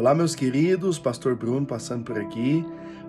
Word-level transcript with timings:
Olá, 0.00 0.14
meus 0.14 0.34
queridos, 0.34 0.98
Pastor 0.98 1.36
Bruno 1.36 1.66
passando 1.66 2.04
por 2.04 2.18
aqui 2.18 2.64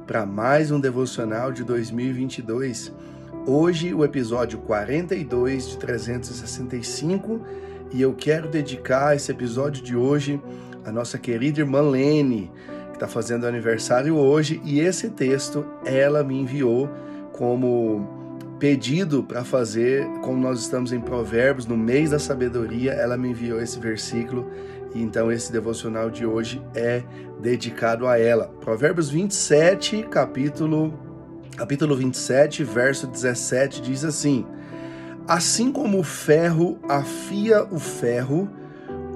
para 0.05 0.25
mais 0.25 0.71
um 0.71 0.77
devocional 0.77 1.49
de 1.49 1.63
2022. 1.63 2.91
Hoje, 3.47 3.93
o 3.93 4.03
episódio 4.03 4.59
42 4.59 5.69
de 5.69 5.77
365 5.77 7.39
e 7.93 8.01
eu 8.01 8.13
quero 8.13 8.49
dedicar 8.49 9.15
esse 9.15 9.31
episódio 9.31 9.81
de 9.81 9.95
hoje 9.95 10.37
à 10.83 10.91
nossa 10.91 11.17
querida 11.17 11.61
irmã 11.61 11.79
Lene, 11.79 12.51
que 12.89 12.95
está 12.95 13.07
fazendo 13.07 13.47
aniversário 13.47 14.17
hoje, 14.17 14.59
e 14.65 14.81
esse 14.81 15.11
texto 15.11 15.65
ela 15.85 16.25
me 16.25 16.41
enviou 16.41 16.89
como 17.31 18.37
pedido 18.59 19.23
para 19.23 19.45
fazer, 19.45 20.05
como 20.21 20.41
nós 20.41 20.59
estamos 20.59 20.91
em 20.91 20.99
Provérbios, 20.99 21.65
no 21.65 21.77
mês 21.77 22.09
da 22.09 22.19
sabedoria, 22.19 22.91
ela 22.91 23.15
me 23.15 23.29
enviou 23.29 23.61
esse 23.61 23.79
versículo 23.79 24.51
e 24.93 25.01
então 25.01 25.31
esse 25.31 25.51
devocional 25.51 26.09
de 26.09 26.25
hoje 26.25 26.61
é 26.75 27.03
dedicado 27.39 28.07
a 28.07 28.19
ela. 28.19 28.47
Provérbios 28.59 29.09
27, 29.09 30.03
capítulo 30.03 30.93
capítulo 31.55 31.95
27, 31.95 32.63
verso 32.63 33.07
17 33.07 33.81
diz 33.81 34.03
assim: 34.03 34.45
Assim 35.27 35.71
como 35.71 35.99
o 35.99 36.03
ferro 36.03 36.79
afia 36.87 37.63
o 37.63 37.79
ferro, 37.79 38.49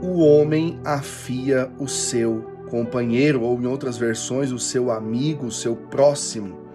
o 0.02 0.20
homem 0.20 0.80
afia 0.84 1.72
o 1.80 1.88
seu 1.88 2.54
companheiro, 2.70 3.42
ou 3.42 3.60
em 3.60 3.66
outras 3.66 3.98
versões, 3.98 4.52
o 4.52 4.60
seu 4.60 4.92
amigo, 4.92 5.48
o 5.48 5.52
seu 5.52 5.76
próximo. 5.76 6.66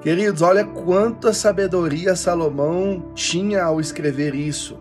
Queridos, 0.00 0.42
olha 0.42 0.64
quanta 0.64 1.32
sabedoria 1.32 2.16
Salomão 2.16 3.12
tinha 3.14 3.62
ao 3.62 3.80
escrever 3.80 4.34
isso. 4.34 4.76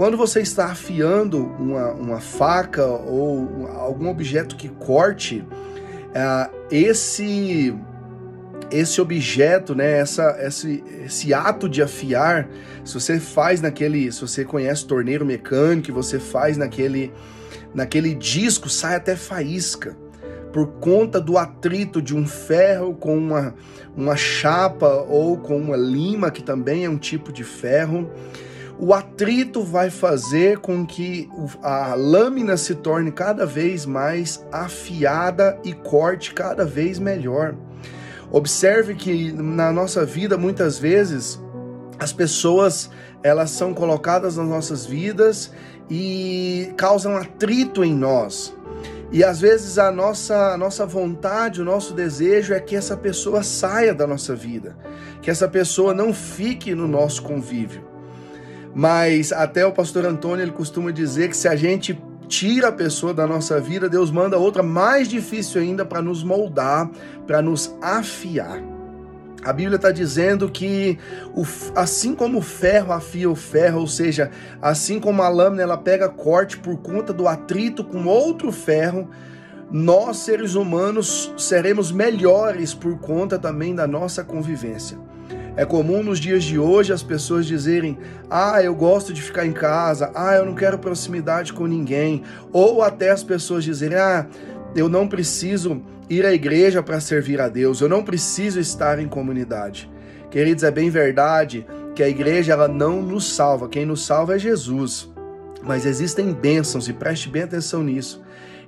Quando 0.00 0.16
você 0.16 0.40
está 0.40 0.64
afiando 0.64 1.44
uma, 1.58 1.92
uma 1.92 2.20
faca 2.20 2.86
ou 2.86 3.66
algum 3.66 4.08
objeto 4.08 4.56
que 4.56 4.66
corte, 4.66 5.44
uh, 5.44 6.56
esse 6.70 7.76
esse 8.70 8.98
objeto, 8.98 9.74
né, 9.74 9.98
essa, 9.98 10.38
esse, 10.40 10.82
esse 11.04 11.34
ato 11.34 11.68
de 11.68 11.82
afiar, 11.82 12.48
se 12.82 12.94
você 12.94 13.20
faz 13.20 13.60
naquele, 13.60 14.10
se 14.10 14.22
você 14.22 14.42
conhece 14.42 14.86
torneiro 14.86 15.26
mecânico, 15.26 15.92
você 15.92 16.18
faz 16.18 16.56
naquele, 16.56 17.12
naquele 17.74 18.14
disco, 18.14 18.70
sai 18.70 18.96
até 18.96 19.14
faísca 19.14 19.94
por 20.50 20.66
conta 20.80 21.20
do 21.20 21.36
atrito 21.36 22.00
de 22.00 22.16
um 22.16 22.26
ferro 22.26 22.94
com 22.94 23.18
uma, 23.18 23.54
uma 23.94 24.16
chapa 24.16 25.04
ou 25.06 25.36
com 25.36 25.58
uma 25.58 25.76
lima, 25.76 26.30
que 26.30 26.42
também 26.42 26.86
é 26.86 26.88
um 26.88 26.96
tipo 26.96 27.30
de 27.30 27.44
ferro. 27.44 28.10
O 28.82 28.94
atrito 28.94 29.62
vai 29.62 29.90
fazer 29.90 30.58
com 30.60 30.86
que 30.86 31.28
a 31.62 31.94
lâmina 31.94 32.56
se 32.56 32.74
torne 32.74 33.12
cada 33.12 33.44
vez 33.44 33.84
mais 33.84 34.42
afiada 34.50 35.58
e 35.62 35.74
corte 35.74 36.32
cada 36.32 36.64
vez 36.64 36.98
melhor. 36.98 37.54
Observe 38.32 38.94
que 38.94 39.32
na 39.32 39.70
nossa 39.70 40.06
vida 40.06 40.38
muitas 40.38 40.78
vezes 40.78 41.38
as 41.98 42.10
pessoas 42.10 42.90
elas 43.22 43.50
são 43.50 43.74
colocadas 43.74 44.38
nas 44.38 44.48
nossas 44.48 44.86
vidas 44.86 45.52
e 45.90 46.72
causam 46.74 47.18
atrito 47.18 47.84
em 47.84 47.94
nós. 47.94 48.56
E 49.12 49.22
às 49.22 49.42
vezes 49.42 49.76
a 49.76 49.90
nossa, 49.90 50.54
a 50.54 50.56
nossa 50.56 50.86
vontade, 50.86 51.60
o 51.60 51.66
nosso 51.66 51.92
desejo 51.92 52.54
é 52.54 52.60
que 52.60 52.74
essa 52.74 52.96
pessoa 52.96 53.42
saia 53.42 53.92
da 53.92 54.06
nossa 54.06 54.34
vida, 54.34 54.74
que 55.20 55.30
essa 55.30 55.46
pessoa 55.46 55.92
não 55.92 56.14
fique 56.14 56.74
no 56.74 56.88
nosso 56.88 57.22
convívio. 57.22 57.89
Mas 58.74 59.32
até 59.32 59.64
o 59.66 59.72
pastor 59.72 60.04
Antônio 60.06 60.44
ele 60.44 60.52
costuma 60.52 60.90
dizer 60.90 61.28
que 61.28 61.36
se 61.36 61.48
a 61.48 61.56
gente 61.56 62.00
tira 62.28 62.68
a 62.68 62.72
pessoa 62.72 63.12
da 63.12 63.26
nossa 63.26 63.60
vida, 63.60 63.88
Deus 63.88 64.10
manda 64.10 64.38
outra 64.38 64.62
mais 64.62 65.08
difícil 65.08 65.60
ainda 65.60 65.84
para 65.84 66.00
nos 66.00 66.22
moldar, 66.22 66.88
para 67.26 67.42
nos 67.42 67.74
afiar. 67.82 68.62
A 69.42 69.52
Bíblia 69.52 69.76
está 69.76 69.90
dizendo 69.90 70.48
que 70.50 70.98
o, 71.34 71.44
assim 71.74 72.14
como 72.14 72.38
o 72.38 72.42
ferro 72.42 72.92
afia 72.92 73.28
o 73.28 73.34
ferro, 73.34 73.80
ou 73.80 73.86
seja, 73.86 74.30
assim 74.60 75.00
como 75.00 75.22
a 75.22 75.28
lâmina 75.28 75.62
ela 75.62 75.78
pega 75.78 76.08
corte 76.08 76.58
por 76.58 76.76
conta 76.76 77.12
do 77.12 77.26
atrito 77.26 77.82
com 77.82 78.04
outro 78.06 78.52
ferro, 78.52 79.08
nós 79.70 80.18
seres 80.18 80.54
humanos 80.54 81.32
seremos 81.38 81.90
melhores 81.90 82.74
por 82.74 82.98
conta 82.98 83.38
também 83.38 83.74
da 83.74 83.86
nossa 83.86 84.22
convivência. 84.22 84.98
É 85.56 85.64
comum 85.64 86.02
nos 86.02 86.18
dias 86.18 86.44
de 86.44 86.58
hoje 86.58 86.92
as 86.92 87.02
pessoas 87.02 87.46
dizerem: 87.46 87.98
"Ah, 88.30 88.62
eu 88.62 88.74
gosto 88.74 89.12
de 89.12 89.20
ficar 89.20 89.46
em 89.46 89.52
casa. 89.52 90.10
Ah, 90.14 90.34
eu 90.34 90.46
não 90.46 90.54
quero 90.54 90.78
proximidade 90.78 91.52
com 91.52 91.66
ninguém." 91.66 92.22
Ou 92.52 92.82
até 92.82 93.10
as 93.10 93.22
pessoas 93.22 93.64
dizerem: 93.64 93.98
"Ah, 93.98 94.26
eu 94.74 94.88
não 94.88 95.08
preciso 95.08 95.82
ir 96.10 96.26
à 96.26 96.32
igreja 96.32 96.82
para 96.82 97.00
servir 97.00 97.40
a 97.40 97.48
Deus, 97.48 97.80
eu 97.80 97.88
não 97.88 98.02
preciso 98.02 98.58
estar 98.58 98.98
em 98.98 99.06
comunidade. 99.06 99.88
Queridos, 100.28 100.64
é 100.64 100.70
bem 100.70 100.90
verdade 100.90 101.64
que 101.94 102.02
a 102.02 102.08
igreja 102.08 102.52
ela 102.52 102.66
não 102.66 103.00
nos 103.00 103.32
salva, 103.32 103.68
quem 103.68 103.86
nos 103.86 104.04
salva 104.04 104.34
é 104.34 104.38
Jesus. 104.38 105.08
Mas 105.62 105.86
existem 105.86 106.32
bênçãos, 106.32 106.88
e 106.88 106.92
preste 106.92 107.28
bem 107.28 107.42
atenção 107.42 107.82
nisso. 107.82 108.22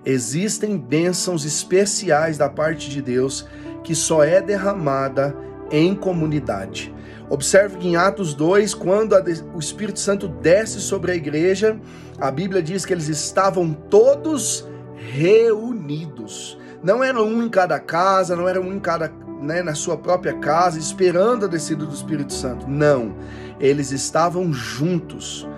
Existem 0.04 0.78
bênçãos 0.78 1.44
especiais 1.44 2.38
da 2.38 2.48
parte 2.48 2.88
de 2.90 3.02
Deus 3.02 3.46
que 3.82 3.94
só 3.94 4.22
é 4.22 4.40
derramada 4.40 5.34
em 5.72 5.94
comunidade. 5.94 6.94
Observe 7.28 7.78
que 7.78 7.88
em 7.88 7.96
Atos 7.96 8.34
2, 8.34 8.74
quando 8.74 9.16
o 9.54 9.58
Espírito 9.58 9.98
Santo 9.98 10.28
desce 10.28 10.80
sobre 10.80 11.12
a 11.12 11.14
igreja, 11.14 11.80
a 12.20 12.30
Bíblia 12.30 12.62
diz 12.62 12.84
que 12.84 12.92
eles 12.92 13.08
estavam 13.08 13.72
todos 13.72 14.68
reunidos. 14.96 16.58
Não 16.82 17.02
era 17.02 17.22
um 17.22 17.42
em 17.42 17.48
cada 17.48 17.80
casa, 17.80 18.36
não 18.36 18.46
era 18.46 18.60
um 18.60 18.72
em 18.72 18.78
cada, 18.78 19.10
né, 19.40 19.62
na 19.62 19.74
sua 19.74 19.96
própria 19.96 20.34
casa, 20.34 20.78
esperando 20.78 21.46
a 21.46 21.48
descida 21.48 21.86
do 21.86 21.94
Espírito 21.94 22.34
Santo. 22.34 22.68
Não, 22.68 23.16
eles 23.58 23.92
estavam 23.92 24.52
juntos. 24.52 25.48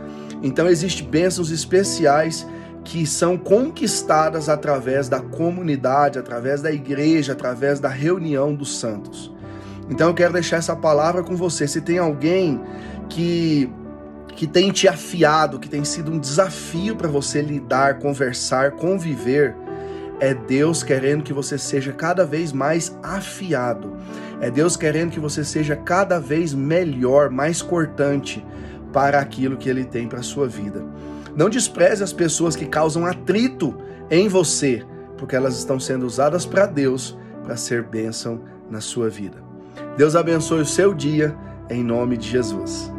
Então 0.42 0.68
existem 0.68 1.08
bênçãos 1.08 1.50
especiais 1.50 2.46
que 2.84 3.06
são 3.06 3.36
conquistadas 3.36 4.48
através 4.48 5.08
da 5.08 5.18
comunidade, 5.18 6.18
através 6.18 6.62
da 6.62 6.70
igreja, 6.70 7.32
através 7.32 7.80
da 7.80 7.88
reunião 7.88 8.54
dos 8.54 8.78
santos. 8.78 9.33
Então 9.90 10.08
eu 10.08 10.14
quero 10.14 10.32
deixar 10.32 10.56
essa 10.56 10.74
palavra 10.74 11.22
com 11.22 11.36
você. 11.36 11.66
Se 11.68 11.80
tem 11.80 11.98
alguém 11.98 12.60
que 13.08 13.70
que 14.34 14.48
tem 14.48 14.72
te 14.72 14.88
afiado, 14.88 15.60
que 15.60 15.68
tem 15.68 15.84
sido 15.84 16.10
um 16.10 16.18
desafio 16.18 16.96
para 16.96 17.06
você 17.06 17.40
lidar, 17.40 18.00
conversar, 18.00 18.72
conviver, 18.72 19.54
é 20.18 20.34
Deus 20.34 20.82
querendo 20.82 21.22
que 21.22 21.32
você 21.32 21.56
seja 21.56 21.92
cada 21.92 22.24
vez 22.24 22.52
mais 22.52 22.96
afiado. 23.02 23.96
É 24.40 24.50
Deus 24.50 24.76
querendo 24.76 25.12
que 25.12 25.20
você 25.20 25.44
seja 25.44 25.76
cada 25.76 26.18
vez 26.18 26.52
melhor, 26.52 27.30
mais 27.30 27.62
cortante 27.62 28.44
para 28.92 29.18
aquilo 29.18 29.56
que 29.56 29.68
ele 29.68 29.84
tem 29.84 30.08
para 30.08 30.22
sua 30.22 30.48
vida. 30.48 30.84
Não 31.36 31.48
despreze 31.48 32.02
as 32.02 32.12
pessoas 32.12 32.54
que 32.54 32.66
causam 32.66 33.06
atrito 33.06 33.76
em 34.10 34.28
você, 34.28 34.84
porque 35.16 35.34
elas 35.34 35.56
estão 35.56 35.78
sendo 35.80 36.06
usadas 36.06 36.46
para 36.46 36.66
Deus 36.66 37.16
para 37.42 37.56
ser 37.56 37.82
bênção 37.82 38.40
na 38.70 38.80
sua 38.80 39.08
vida. 39.08 39.43
Deus 39.96 40.14
abençoe 40.14 40.60
o 40.60 40.66
seu 40.66 40.94
dia 40.94 41.36
em 41.70 41.82
nome 41.82 42.16
de 42.16 42.28
Jesus. 42.28 42.93